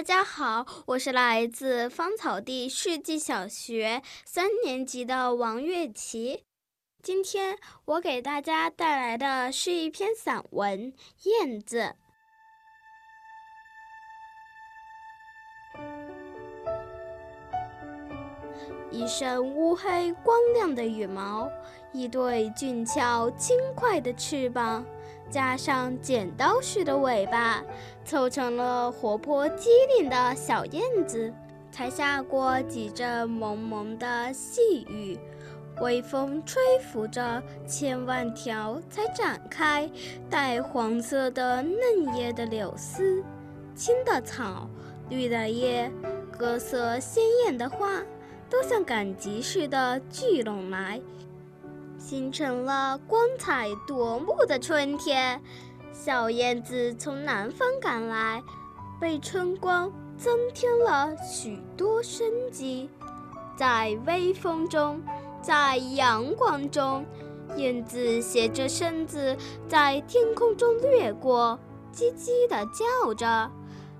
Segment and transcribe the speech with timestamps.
[0.00, 6.46] 大家好，我是来自芳草地世纪小学三年级的王月琪。
[7.02, 10.90] 今天我给大家带来的是一篇散文
[11.24, 11.80] 《燕子》。
[18.90, 21.46] 一身乌黑光亮的羽毛，
[21.92, 24.82] 一对俊俏轻快的翅膀，
[25.30, 27.62] 加上剪刀似的尾巴，
[28.04, 31.32] 凑成了活泼机灵的小燕子。
[31.70, 35.16] 才下过几阵蒙蒙的细雨，
[35.80, 39.88] 微风吹拂着千万条才展开
[40.28, 43.22] 带黄色的嫩叶的柳丝，
[43.74, 44.68] 青的草，
[45.08, 45.88] 绿的叶，
[46.36, 48.02] 各色鲜艳的花。
[48.50, 51.00] 都像赶集似的聚拢来，
[52.00, 55.40] 形成了光彩夺目的春天。
[55.92, 58.42] 小燕子从南方赶来，
[58.98, 62.88] 被春光增添了许多生机。
[63.54, 65.02] 在微风中，
[65.42, 67.04] 在阳光中，
[67.56, 69.36] 燕子斜着身子
[69.68, 71.58] 在天空中掠过，
[71.92, 73.50] 叽叽地叫着。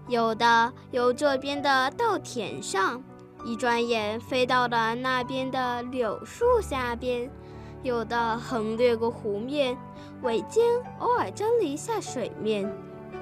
[0.08, 3.02] 有的由这边的稻田上。
[3.42, 7.30] 一转眼飞到了那边的柳树下边，
[7.82, 9.76] 有的横掠过湖面，
[10.22, 10.64] 尾尖
[10.98, 12.70] 偶尔沾了一下水面，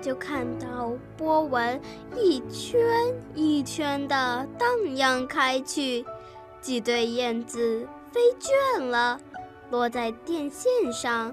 [0.00, 1.80] 就看到波纹
[2.16, 6.04] 一圈一圈的荡漾开去。
[6.60, 9.20] 几对燕子飞倦了，
[9.70, 11.32] 落在电线上，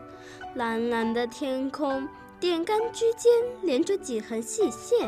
[0.54, 2.08] 蓝蓝的天空，
[2.40, 3.32] 电杆之间
[3.64, 5.00] 连着几横细线，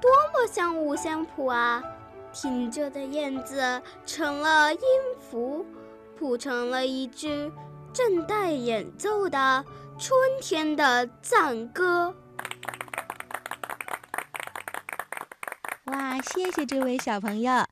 [0.00, 1.82] 多么像五线谱啊！
[2.32, 4.80] 挺着的燕子成了音
[5.20, 5.66] 符，
[6.22, 7.50] 谱成了一支
[7.92, 9.64] 正待演奏的
[9.98, 12.14] 春天的赞歌。
[15.86, 17.64] 哇，谢谢这位小朋友！